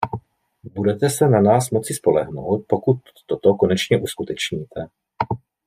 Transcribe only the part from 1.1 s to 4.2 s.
na nás moci spolehnout, pokud toto konečně